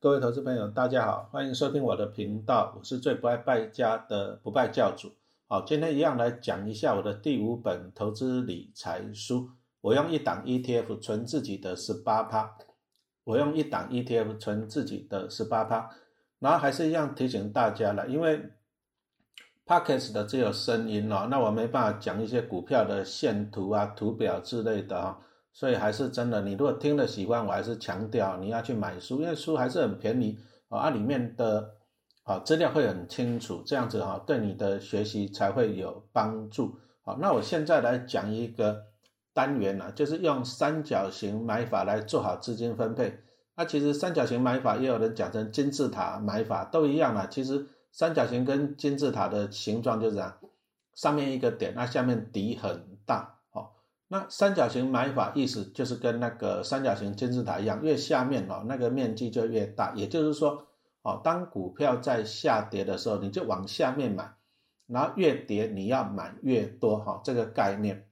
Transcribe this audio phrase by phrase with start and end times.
[0.00, 5.10] 各位投资朋友，大家好，欢迎收听我的频道，我是最不爱败家的不败教主。
[5.48, 9.50] 好，今天一样来讲一下我的第五本投资理财书。
[9.80, 12.56] 我用一档 ETF 存自己的十八趴，
[13.24, 15.90] 我用一档 ETF 存自己的十八趴，
[16.38, 18.52] 然后还是一样提醒大家了，因为
[19.66, 25.18] Pockets 的只有声音哦，那我没办法讲一些股票的线图啊、图表之类的啊。
[25.58, 30.38] 所以还是真的，你如果听了喜欢，我还是强调你要去买书，因为书还是很便宜
[30.68, 31.74] 啊，里面的
[32.22, 36.78] 啊资料会很清楚，这样子哈，对你的学习才会有帮助。
[37.02, 38.84] 好，那我现在来讲一个
[39.34, 43.18] 单元呢，就是用三角形买法来做好资金分配。
[43.56, 47.26] 那其实三角形买法也有人讲成金字塔买法，都一样啊。
[47.28, 50.38] 其实三角形跟金字塔的形状就是这样，
[50.94, 53.37] 上面一个点，那下面底很大。
[54.10, 59.92] 那三角形买法意思就是跟那个三角形金字塔一样，越下面哦那个面积就越大。
[59.94, 60.66] 也就是说，
[61.02, 64.32] 哦当股票在下跌的时候，你就往下面买，
[64.86, 68.06] 然后越跌你要买越多哈，这个概念。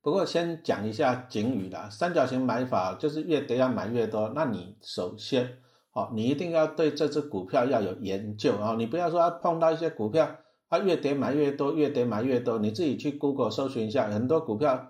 [0.00, 4.32] 不过先讲一下警语啦，三角形买法就是越跌要买越多。
[4.34, 5.58] 那你首先
[5.92, 10.38] 哦，你一定要对这只股票要有研究啊，你不要说碰到一些股票。
[10.72, 12.58] 它越跌买越多，越跌买越多。
[12.58, 14.88] 你自己去 Google 搜寻一下，很多股票，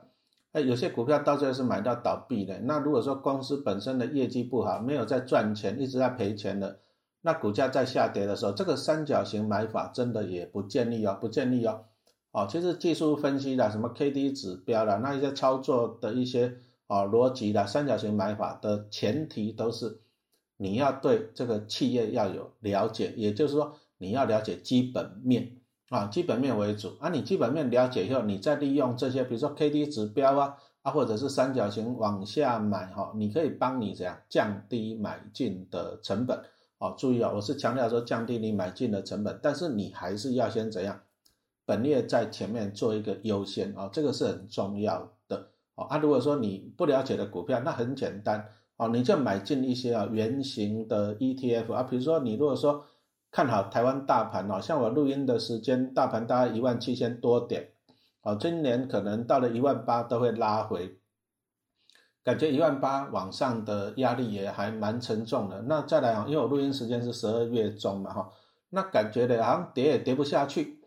[0.52, 2.61] 哎，有些股票到最后是买到倒闭的。
[2.61, 6.78] 那如果说公司本身的业绩不好，没有在赚钱，一直在赔钱的，
[7.22, 11.86] 那股价在下跌的时候，这个三角形买法真的也不建议哦，不建议哦。
[12.30, 19.98] 哦，其实技术分析的什么 K D 指标啦，那一些操作的一些哦逻辑的三角形买法的前提都是
[20.56, 25.56] 你要对这个企业要有了解，也就是说你要了解基本面。
[25.93, 36.41] 啊，基本面为主啊，你基本面了解以后，你再利用这些，比如说 K D 指标啊，啊或者是三角形往下买哈，你可以帮你怎样降低买进的成本
[36.79, 36.95] 哦。
[36.97, 40.99] 注意啊，我是强调说降低你买进的成本，但是你还是要先怎样，
[41.66, 45.84] 本业在前面做一个优先啊，这个是很重要的哦。
[45.84, 48.43] 啊，如果说你不了解的股票，那很简单
[48.78, 52.83] 哦，你就买进一些啊圆形的 E T F 啊，比如说你如果说。
[53.32, 57.70] 看好台湾大盘哦，像我录音的时间，大盘大概一万七千多点，
[58.20, 60.98] 哦，今年可能到了一万八都会拉回，
[62.22, 65.62] 感觉一万八往上的压力也还蛮沉重的。
[65.62, 68.31] 那再来啊，因为我录音时间是十二月中嘛哈，
[68.69, 70.82] 那感觉的好像跌也跌不下去，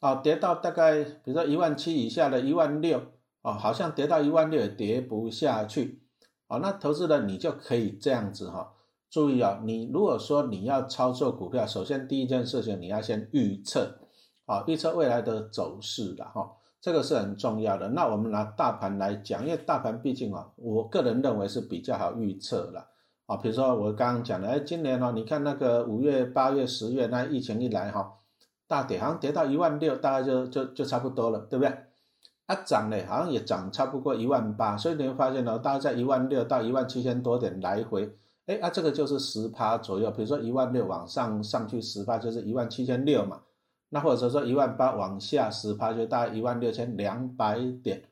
[0.00, 2.98] 啊，跌到大概比如说一万七以下的一万六，
[3.42, 6.02] 哦，好像跌到一万六也跌不下去，
[6.48, 8.72] 哦，那投资人你就可以这样子哈。
[9.10, 13.98] 注意啊，你如果说你要操作股票，首先第一件事情你要先预测，
[14.46, 16.48] 啊，预测未来的走势的哈，
[16.80, 17.88] 这个是很重要的。
[17.88, 22.86] 那我们拿大盘来讲，因为大盘毕竟啊，我个人认为是比较好预测了，
[23.26, 28.12] 啊，比如说我刚刚讲的，哎，今年哦，你看那个五月、八月、十月那疫情一来哈，
[28.68, 31.76] 大跌好像跌到一万六，大概就就就差不多了，对不对？
[32.46, 38.16] 它涨呢，好像也涨差不多一万八，所以你会发现呢，大概在一万六到一万七千多点来回。
[38.50, 43.42] 哎，啊，这个就是十趴左右，比如说一万六往上上去十趴，就是一万七千六嘛。
[43.90, 48.02] 那或者说一万八往下十趴，就大概一万六千两百点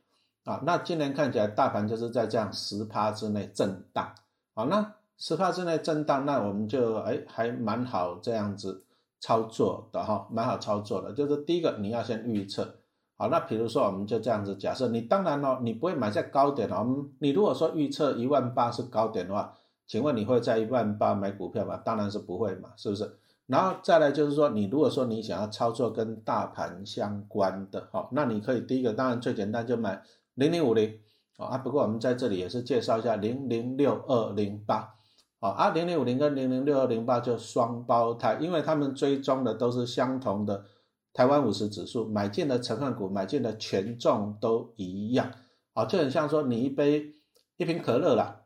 [0.45, 0.63] 啊。
[0.65, 4.15] 那今年看起来大盘就是在这样十趴之内震荡。
[4.55, 8.85] 好，那十趴之内震荡，那我们就哎还蛮好这样子
[9.19, 11.13] 操作的哈，蛮好操作的。
[11.13, 12.77] 就是第一个你要先预测。
[13.17, 17.07] 好，那比如说我们就这样子假设，你当然哦，你不会买在高点哦。
[17.19, 19.53] 你如果说预测一万八是高点的话。
[19.89, 21.79] 请问你会在一万八买股票吗？
[21.79, 23.11] 当然是不会嘛，是不是？
[23.47, 30.03] 然后再来就是说，你如果说你想要操作跟大盘相关的，好，那你可以第一个当然最简单就买
[30.35, 31.01] 零零五零
[31.39, 31.57] 啊。
[31.57, 34.95] 不过我们在这里也是介绍一下零零六二零八，
[35.41, 40.67] 啊，啊零零五零跟零零六二零八就双胞胎，因为他们追踪的都是相同的
[41.15, 45.33] 台湾五十指数，买进的成分股、买进的权重都一样，
[45.73, 47.15] 啊，就很像说你一杯
[47.57, 48.38] 一瓶可乐啦。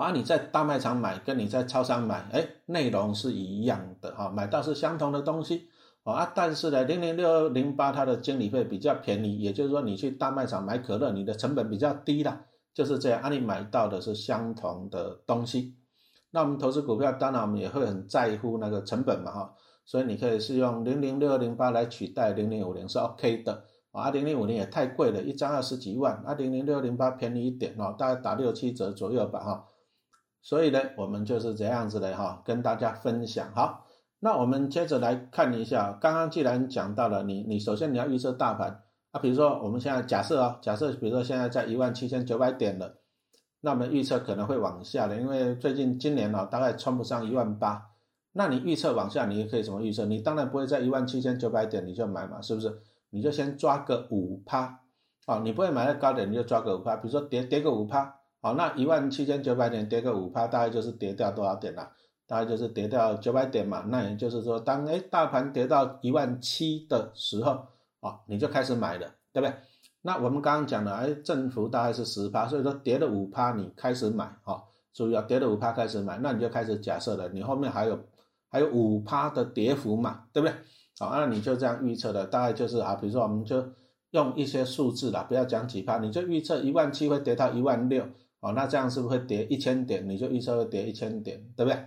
[0.00, 5.68] 啊，你在大卖场买，跟你在超商买，哎，内容是一样的哈，买到是相同的东西，
[6.04, 15.76] 啊，但是呢，零零六零八它的经理费比较便宜，也就是说你去大卖场买可乐，你的成本比较低啦，就是这样，啊，你买到的是相同的东西。
[16.30, 19.54] 那我们投资股票，当然我们也会很在乎那个成本嘛哈，
[19.84, 29.66] 所以你可以是用零零六零八来取代零零五零是 OK 的，啊，零零五零也太贵了，一张二十几万，啊，零零六零八便宜一点哦，大概打六七折左右吧哈。
[30.42, 33.52] 所以呢，我们就是这样子的哈，跟大家分享。
[33.54, 33.86] 好，
[34.20, 38.82] 那我们接着来看一下，刚刚既然讲到了，你你首先你要预测大盘
[39.12, 42.96] 啊，比如说我们现在假设啊，假设比如说现在在一万七千九百点了，
[43.60, 47.88] 那么预测可能会往下的，因为最近今年哦，大概穿不上一万八。
[48.32, 50.06] 那你预测往下，你也可以怎么预测？
[50.06, 52.80] 你当然不会在一万七千九百点你就买嘛，是不是？
[53.10, 54.78] 你就先抓个五趴，
[55.26, 56.94] 哦，你不会买在高点，你就抓个五趴。
[56.94, 61.92] 比如说跌跌个五趴，好，那一万七千九百点跌个五趴，大概就是跌掉多少点了？
[62.26, 63.84] 大概就是跌掉九百点嘛。
[63.88, 67.66] 那也就是说，当哎大盘跌到一万七的时候，
[68.00, 69.54] 哦，你就开始买了，对不对？
[70.02, 74.62] 那我们刚刚讲了，哎，振幅大概是十趴，所以说跌了五趴，你开始买，哦，
[74.92, 77.98] 注意啊，跌了五趴开始买，那你就开始假设了，你后面还有。
[78.52, 80.52] 还有五趴的跌幅嘛，对不对？
[80.98, 83.64] 好，那你就这样预测的，大概就是啊，比如说我们就
[84.10, 88.04] 用一些数字啦，不要讲几趴，你就预测一万七会跌到一万六，
[88.40, 90.08] 哦，那这样是不是会跌一千点？
[90.08, 91.78] 你就预测会跌一千点，对不对？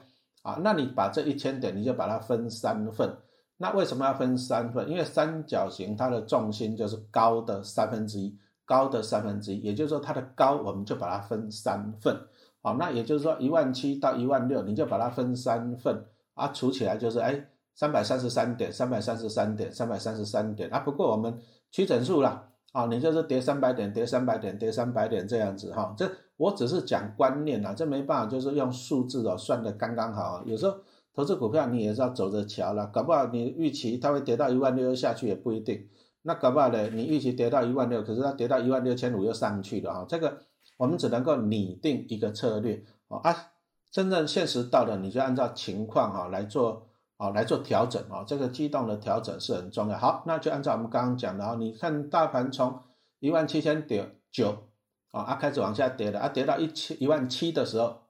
[0.44, 3.18] 啊，那你把这一千点，你就把它分三份。
[3.58, 4.90] 那为什么要分三份？
[4.90, 12.16] 因为三角形它的重心就是高的三分之一，高的三分之一，也就是说它的高我们就把它分三份。
[12.62, 16.06] 好，那也就是说一万七到一万六，你就把它分三份。
[16.34, 20.80] 啊，除起来就是哎，三百三十三点，三百三十三点，三百三十三点啊。
[20.80, 21.40] 不过我们
[21.72, 25.94] 取整数了啊，你就是跌三百点，跌三百点，跌三百点这样子哈。
[25.96, 30.44] 这我只是讲观念呐，这没办法，就是用数字哦算的刚刚好啊。
[30.46, 30.76] 有时候
[31.14, 35.88] 投资股票你也是要走着瞧了，搞不好你预期它会跌到一万六又下去也不一定。
[36.24, 40.06] 那搞不好呢，你预期跌到一万六，可是它跌到一万六千五又上去了哈。
[40.10, 40.40] 这个
[40.78, 43.50] 我们只能够拟定一个策略啊。
[43.92, 46.88] 真正现实到了，你就按照情况哈来做
[47.24, 49.98] 啊来做调整啊，这个机动的调整是很重要。
[49.98, 52.82] 好，那就按照我们刚刚讲的啊，你看大盘从
[53.20, 54.68] 一万七千点九
[55.12, 58.02] 啊啊开始往下跌了啊，跌到一千一万七的时候，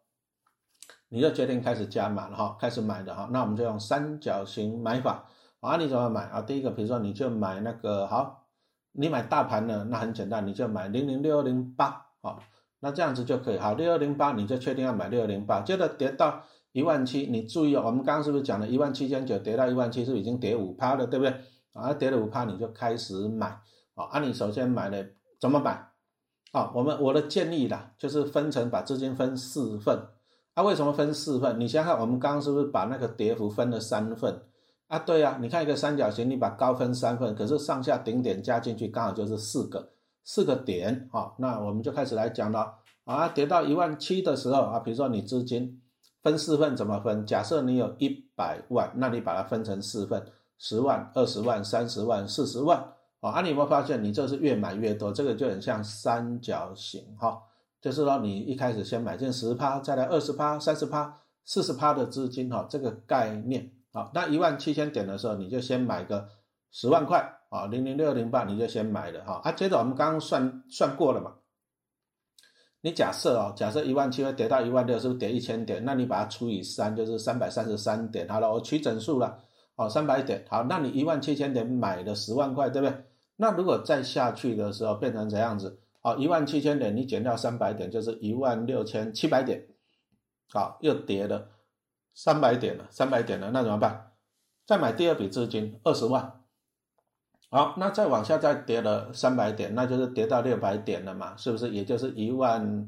[1.09, 3.29] 你就决定开始加码了哈，开始买的哈。
[3.31, 5.25] 那我们就用三角形买法
[5.59, 6.41] 啊，你怎么买啊？
[6.41, 8.47] 第一个，比如说你就买那个好，
[8.93, 12.39] 你买大盘呢，那很简单，你就买零零六二零八啊。
[12.79, 16.43] 那这样子就可以，好，六二零八你就确定要买六二零八，接着跌到
[16.73, 21.33] 一万七，你注意哦，我们刚刚是不是讲了一万七千九跌到一万七，是已经跌五趴了，对不对？
[21.71, 23.47] 啊，跌了五趴你就开始买，
[23.95, 25.05] 啊，啊，你首先买了
[25.39, 25.87] 怎么买？
[26.51, 29.97] 啊，我们我的建议啦，就是分成把资金分四份，
[30.55, 31.59] 啊，为什么分四份？
[31.59, 34.41] 你想想，我们刚刚是不是把那个跌幅分了三份？
[34.87, 39.93] 啊，对呀，你看一个三角形，你把高分三份，可是上下顶点加进去刚好就是四个。
[40.25, 43.27] 四个点，好，那我们就开始来讲了啊。
[43.27, 45.81] 跌到一万七的时候啊，比如说你资金
[46.23, 47.25] 分四份怎么分？
[47.25, 50.25] 假设你有一百万，那你把它分成四份，
[50.57, 52.83] 十万、二十万、三十万、四十万，
[53.19, 55.11] 啊，你有没有发现你这是越买越多？
[55.11, 57.39] 这个就很像三角形，哈，
[57.81, 66.27] 就是说你一开始先买进十趴，再来二十趴、三十趴、四十趴的资金，哈，这个概念，好，那一万七千点的时候，你就先买个
[66.71, 67.39] 十万块。
[67.53, 71.33] 啊，零零六零八你就先买了哈，啊，接着我们刚刚算算过了嘛，
[72.85, 75.81] 你假设哦，假设一万七会跌到一万六，是不是跌一千点？
[75.85, 78.27] 那你把它除以三，就是三百三十三点。
[78.27, 79.39] 好了，我取整数了，
[79.77, 80.43] 哦，三百点。
[80.49, 83.05] 好，那你一万七千点买了十万块，对不对？
[83.37, 85.79] 那如果再下去的时候变成怎样子？
[86.01, 89.65] 好，一万七千点你减掉三百点，就是一万六千七百点。
[90.51, 91.47] 好，又跌了
[92.13, 94.11] 三百点了，三百点了，那怎么办？
[94.67, 96.42] 再买第二笔资金二十万。
[97.53, 101.69] 好，那再往下再跌了三百点，那就是跌到六百点了嘛，是不是？
[101.69, 102.87] 也就是一万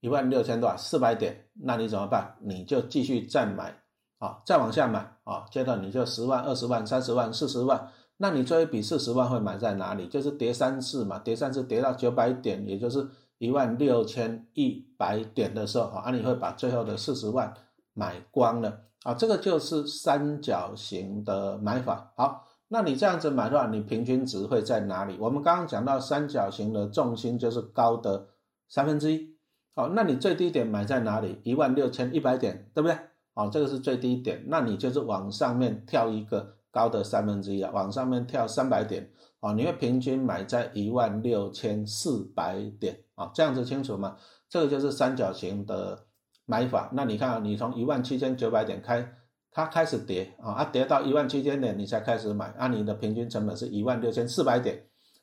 [0.00, 2.36] 一万六千多少四百点，那你怎么办？
[2.42, 3.74] 你就继续再买
[4.18, 10.06] 啊，再往下买啊，接着你就十万、二十万、三十万、四十万，那你最后一笔四十万会买在哪里？
[10.08, 13.08] 就是跌三次嘛，跌三次跌到九百点，也就是
[13.38, 17.50] 一万六千一百点的时候啊，你会把最后的四十万
[17.94, 22.12] 买光了啊，这个就是三角形的买法。
[22.14, 22.46] 好。
[22.72, 25.18] 那你这样子买的话，你平均值会在哪里？
[25.20, 28.28] 我们刚刚讲到三角形的重心就是高的
[28.66, 29.36] 三分之一，
[29.74, 31.38] 好，那你最低点买在哪里？
[31.42, 32.96] 一万六千一百点，对不对？
[33.34, 39.10] 好，这个是最低点，那你就是往上面跳一个高的三分之一啊，往上面跳三百点，
[39.40, 44.16] 啊，你会平均买在一万六千四百点，啊，这样子清楚吗？
[44.48, 46.06] 这个就是三角形的
[46.46, 46.88] 买法。
[46.94, 49.16] 那你看，你从一万七千九百点开。
[49.54, 54.82] 它开始跌啊，啊跌到一万七千点，你才开始买，啊你的平均成本是一万六千四百点，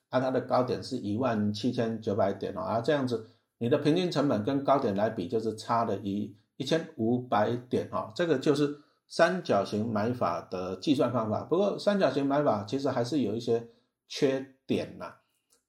[0.09, 11.43] 啊它的高点是一万七千九百点哦，啊这样子你的平均成本跟高点来比就是差了一一千五百点哦，这个就是三角形买法的计算方法。
[11.43, 13.67] 不过三角形买法其实还是有一些
[14.07, 15.15] 缺点呐，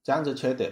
[0.04, 0.70] 这样子缺点，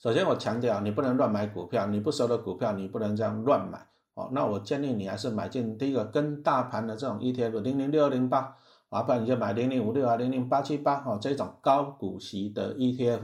[0.00, 3.86] 首先我强调你不能乱买股票，你不熟的股票你不能这样乱买。
[4.16, 8.56] 哦，那我建议你还是买进第一个跟大盘的这种 ETF，零零六二零八，
[8.88, 13.20] 啊，不然你就买零零五六啊，零零八七八，哦，这种高股息的 ETF，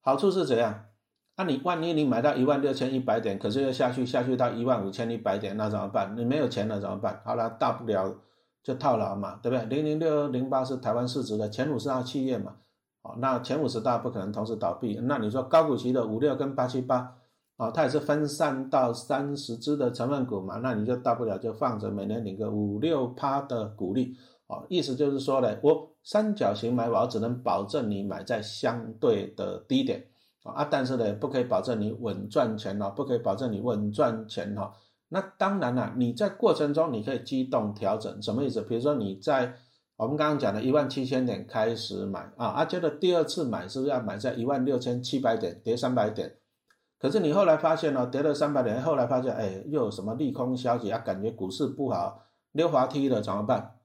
[0.00, 0.84] 好处是怎样？
[1.36, 6.14] 那你万一你买到一万六千一百点，可是又下去下去到一万五千一百点，那怎么办？
[6.16, 7.20] 你没有钱了怎么办？
[7.24, 8.14] 好了，大不了
[8.62, 9.64] 就套牢嘛，对不对？
[9.66, 12.56] 零零六零八是台湾市值的前五十大企业嘛，
[13.02, 17.16] 哦，那前五十大不可能同时倒闭，那你说高股息的五六跟八七八，
[17.60, 30.06] 啊，它也是分散到三十只的成分股嘛，那你就大不了就放着，每年领个五六趴的股利，哦，意思就是说呢，我三角形买保只能保证你买在相对的低点。
[30.42, 34.72] 啊，但是呢，不可以保证你稳赚钱哦，不可以保证你稳赚钱哈。
[35.10, 38.62] 那当然了，你在过程中你可以机动调整，什么意思？
[38.62, 39.54] 比如说你在
[39.96, 46.39] 我们刚刚讲的一万七千点开始买啊，啊，接着第二次买是不是要买在一万六千七百点，跌三百点？
[47.00, 50.98] 可是你后来发现呢，跌了三百点，后来发现哎，又有什么利空消息啊？
[50.98, 53.78] 感觉股市不好，溜滑梯了怎么办？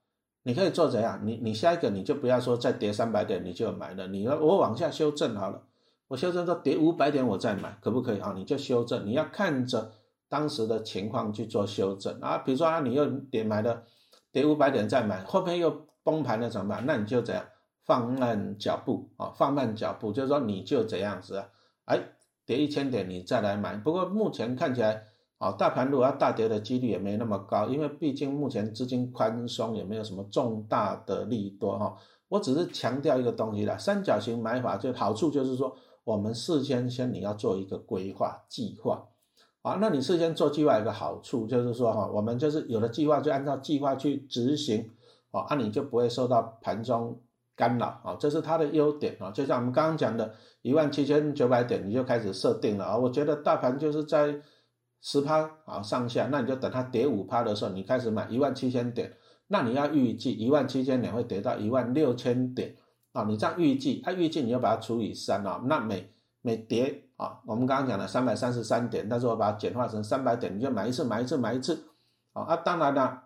[0.43, 1.21] 你可以做怎样？
[1.23, 5.63] 你你下一个你就不要说再跌三百点你就买了，你要我往下修正好了。
[6.07, 8.33] 我修正说跌五百点我再买可不可以啊？
[8.35, 9.91] 你就修正，你要看着
[10.27, 12.37] 当时的情况去做修正啊。
[12.39, 13.83] 比如说啊，你又跌买了
[14.31, 16.85] 跌五百点再买，后面又崩盘了怎么办？
[16.85, 17.43] 那你就怎样
[17.85, 19.31] 放慢脚步啊？
[19.35, 21.47] 放慢脚步，就是说你就这样子啊，
[21.85, 21.99] 哎，
[22.45, 23.75] 跌一千点你再来买。
[23.77, 25.03] 不过目前看起来
[25.37, 31.97] 啊，大盘如果要大跌的几率也没那么高，因为毕竟目前资金宽松，也没有什么重大的利多哈。
[32.27, 35.75] 我只是强调一个东西啦，三角形买法就好处就是说。
[36.05, 39.07] 我们事先先你要做一个规划计划，
[39.63, 44.91] 啊，那你事先做计划一个好处就是说哈，我们就是有了计划就按照计划去执行，
[45.31, 47.19] 啊，那你就不会受到盘中
[47.55, 49.31] 干扰，啊，这是它的优点啊。
[49.31, 54.41] 就像我们刚刚讲的，一万七千九百点你就开始设定了啊，我觉得大盘就是在
[55.01, 59.13] 十趴啊上下，那你就等它跌五趴的时候，你开始买一万七千点，
[59.47, 62.75] 那你要预计一万七千点会跌到一万六千点。
[63.13, 71.81] 啊，你这样预计，它预计你要把它除以三啊，那每每跌啊，我们刚刚讲的三百三十三点，但是我把它简化成三百点，你就买一次，买一次，买一次，
[72.33, 73.23] 啊啊，当然了，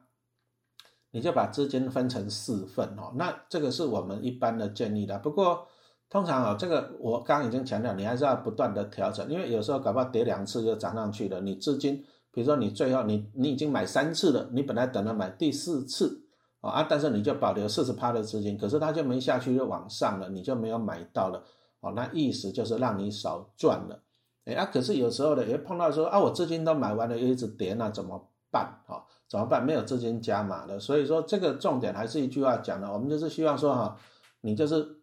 [1.12, 5.18] 你就把资金分成四份哦，那这个是我们一般的建议的。
[5.20, 5.68] 不过
[6.10, 16.26] 通常啊，这个我刚刚已经强调，你还是要不断的调整，因为有时候搞不好跌两次就涨上去了，你资金，比如说你最后你你已经买三次了，你本来等着买第四次。
[16.62, 21.42] 啊，但是你就保留四十趴的资金，可是它就没下去就往上了，你就没有买到了，
[21.80, 24.04] 哦，那意思就是让你少赚了，
[24.44, 28.82] 哎啊，可是有时候呢，也碰到说啊，我资金都买完了，又一直跌，那怎么办？
[28.86, 29.64] 哈，怎么办？
[29.64, 33.96] 没有资金加码的，所以说这个重点还是一句话讲的，我们就是希望说哈，
[34.42, 35.02] 你就是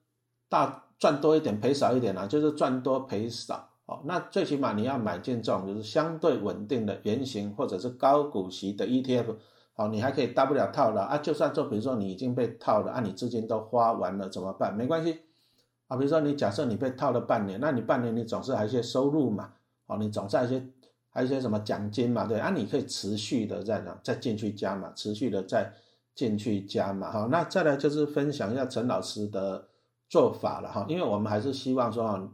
[0.48, 9.36] 大赚多一点，赔少一点啊，就是赚多赔少，哦，那最起码你要买进这种就是相对稳定的圆形或者是高股息的 ETF。
[9.78, 11.18] 好，你还可以大不了套牢啊！
[11.18, 14.74] 就算做，比如说你已经被套了，啊，你资金都花完了怎么办？
[14.74, 15.20] 没关系
[15.86, 19.52] 啊，比如说你假设你被套了半年，那你半年你总是还有一些收入嘛，
[19.84, 20.66] 哦，你总是一些
[21.16, 25.72] 还有一些什么奖金嘛，对啊，你可以持续的在哪再进去加嘛，持续的再
[26.14, 29.66] 进去加嘛，好，那再来就是分享一下陈老师的
[30.10, 32.30] 做法了哈，因为我们还是希望说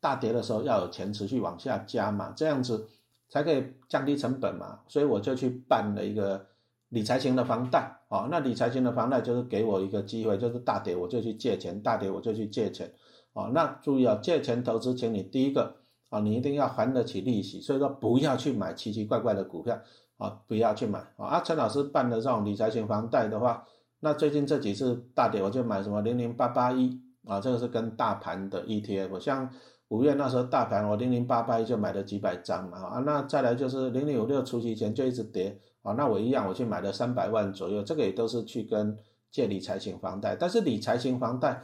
[0.00, 2.88] 大跌的时候要有钱持续往下加嘛，这样子
[3.28, 6.46] 才可以降低成本嘛，所以我就去办了一个。
[6.92, 12.92] 理财型的房贷，哦，那理财型的房贷就是给我一个机会，就是大跌我就去借钱，大跌我就去借钱，
[13.32, 15.76] 哦，那注意啊，借钱投资，请你第一个，
[16.12, 19.80] 啊，你一定要还得起利息，所以说不要去买奇奇怪怪的股票，
[20.18, 23.64] 啊，不要去买，啊，陈老师办的这种理财型房贷的话，
[24.00, 29.48] 那最近这几次大跌我就买什么零零八八一，啊，这个是跟大盘的 ETF，像
[29.88, 35.58] 五月那时候大盘我零零八八一就买了几百张嘛，啊，那再来就是零零五六除夕前就一直跌。
[35.82, 38.96] 啊，那我一样，我去买了三百万左右，这个也都是去跟
[39.32, 40.36] 借理财型房贷。
[40.36, 41.60] 但是理财型房贷，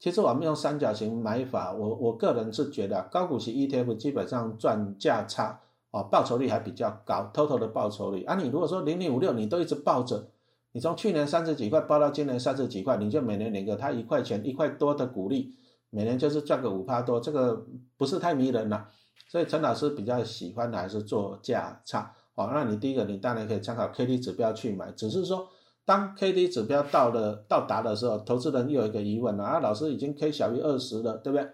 [0.00, 8.24] 其实我们用三角形买法，我我个人是觉得高股息 ETF 基本上赚价差，啊，报酬率还比较高，total 的报酬率。
[8.24, 10.26] 啊，你如果说零零五六你都一直抱着，
[10.72, 15.54] 你从去年三十几块抱到今年三十几块，你就每年领个它一块钱一块多的股利，
[15.90, 17.66] 每年就是赚个五趴多，这个
[17.98, 18.88] 不是太迷人了。
[19.28, 22.10] 所以陈老师比较喜欢的还是做价差。
[22.34, 25.46] 好，那你第一个，你当然可以参考 K D 指标去买，只是说，
[25.90, 31.44] 当 K D 指标到了到达的时候，投资人又有一个疑问了啊，老师已经 K 小于二十了，对不对？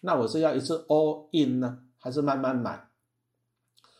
[0.00, 2.72] 那我是要一次 all in 呢，还是慢慢买？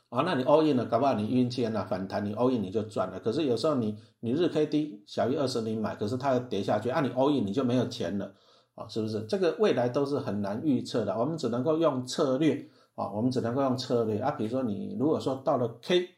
[0.08, 3.20] 啊，那你 all in 了，搞不好你运气啊反弹，你 all in 你就赚了。
[3.20, 8.34] 可是有时候你你日 K D 小于二十你买，可是它要跌下去，啊，你 all in 你就没有钱了，
[8.74, 9.20] 啊，是不是？
[9.28, 16.08] 这个未来都是很难预测的，我们只能够用策略，啊，我们只能够用策略啊，比如说你如果说到了 K。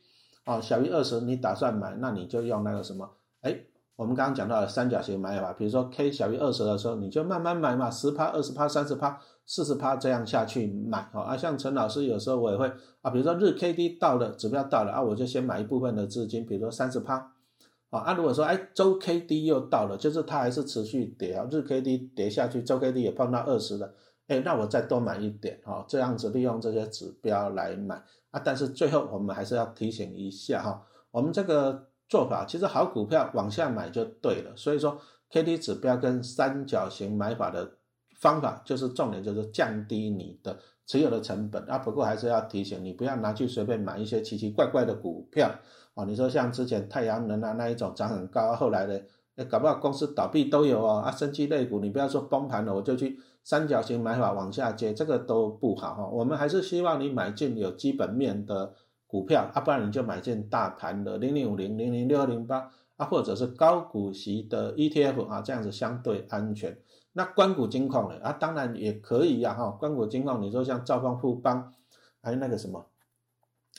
[0.47, 3.11] 哦，小于二十，你打算买，那你就用那个什么？
[3.47, 3.57] 哎，
[3.95, 12.67] 我们刚刚讲到的三角形买法，比如说 K 小于二十的时候，你就慢慢买嘛，十趴、二十趴、三十趴，四十趴这样下去买啊，像陈老师有时候我也会
[13.03, 17.33] 啊，比如说日 K D 到了指标到了啊，我就先买一部分的资金，比如说三十趴
[17.91, 23.95] 啊啊，如果说哎周 K D 又到了，就是它还是持续跌啊，日 K D 跌下去，周 K D 也碰到二十了，
[24.27, 34.99] 哎，那我再多买一点哈，这样子利用这些指标来买啊，但是最后我们还是要提醒一下哈，我们这个做法其实好股票往下买就对了，所以说
[35.31, 37.73] K D 指标跟三角形买法的。
[38.19, 41.77] 方法就是重点，就是降低你的持有的成本啊。
[41.77, 45.51] 不过还是要提醒你，不要拿去随便买一些奇奇怪怪的股票
[45.93, 46.03] 啊。
[46.05, 51.03] 你说像之前太阳能啊那一种涨很高，后来的搞不好公司倒闭都有哦。
[51.05, 56.07] 啊，升级类股你不要说崩盘了，我就去三角形买法往下接，这个都不好哈。
[56.07, 58.73] 我们还是希望你买进有基本面的
[59.07, 66.77] 股票啊，不然你就买进大盘的零零五零、零零六二零八啊，或者是高股息的 ETF 啊，这样子相对安全。
[67.13, 68.21] 那关谷金矿呢？
[68.23, 71.73] 啊，当然也可以呀，哈，关谷金矿，你说像兆丰富邦，
[72.21, 72.85] 还有那个什么，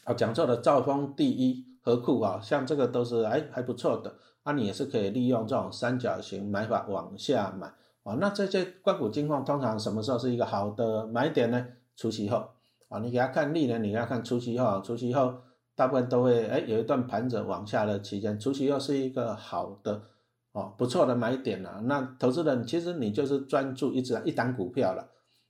[0.05, 7.67] 啊，讲错了，兆丰第一和库啊，像这个都是哎还不错的，啊，你也是可以利用这种三角形买法往下买
[8.03, 8.15] 啊。
[8.19, 11.67] 那这些关谷金矿通常什么时候是一个好的买点呢？
[11.95, 12.49] 除夕后
[12.89, 15.35] 啊，你给他看历年，你给他看除夕后，除夕后
[15.75, 20.01] 大部分都会哎有一段盘整往下的期间，除夕后是一个好的。
[20.53, 21.81] 哦，不错的买点了。
[21.83, 25.07] 那投资人其实你就是专注一只一档股票了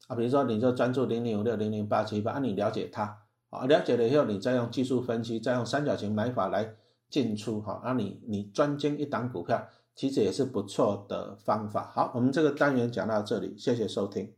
[0.08, 3.18] 啊，比如说你就专注零零五六零零八七八，啊，你了解它
[3.50, 6.76] 啊，了解了以后，你再用技术分析，再用三角形买法来
[7.10, 9.66] 进出哈，那你你专精一档股票，
[9.96, 11.90] 其实也是不错的方法。
[11.94, 14.34] 好，我们这个单元讲到这里，谢谢收听。